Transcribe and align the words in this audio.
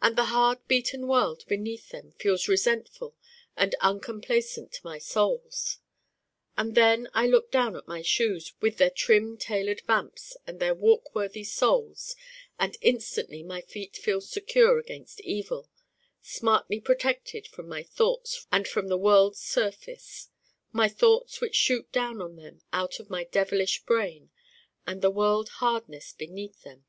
And 0.00 0.16
the 0.16 0.24
hard 0.32 0.66
beaten 0.66 1.06
world 1.06 1.44
beneath 1.46 1.90
them 1.90 2.12
feels 2.12 2.48
resentful 2.48 3.14
and 3.54 3.74
uncomplaisant 3.82 4.72
to 4.72 4.80
my 4.82 4.96
soles. 4.96 5.76
And 6.56 6.74
then 6.74 7.10
I 7.12 7.26
look 7.26 7.50
down 7.50 7.76
at 7.76 7.86
my 7.86 8.00
Shoes 8.00 8.54
with 8.62 8.78
their 8.78 8.88
trim 8.88 9.36
tailored 9.36 9.82
vamps 9.82 10.38
and 10.46 10.58
their 10.58 10.72
walk 10.74 11.14
worthy 11.14 11.44
soles 11.44 12.16
and 12.58 12.78
instantly 12.80 13.42
my 13.42 13.60
feet 13.60 13.94
feel 13.94 14.22
secure 14.22 14.78
against 14.78 15.20
evil, 15.20 15.68
smartly 16.22 16.80
protected 16.80 17.46
from 17.46 17.68
my 17.68 17.82
thoughts 17.82 18.46
and 18.50 18.66
from 18.66 18.88
the 18.88 18.96
world's 18.96 19.40
surface: 19.42 20.30
my 20.72 20.88
thoughts 20.88 21.42
which 21.42 21.56
shoot 21.56 21.92
down 21.92 22.22
on 22.22 22.36
them 22.36 22.62
out 22.72 22.98
of 22.98 23.10
my 23.10 23.24
devilish 23.24 23.82
brain 23.84 24.30
and 24.86 25.02
the 25.02 25.10
world 25.10 25.50
hardness 25.60 26.14
beneath 26.14 26.62
them. 26.62 26.86